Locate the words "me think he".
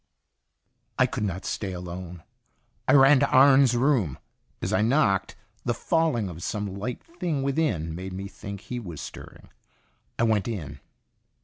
8.13-8.79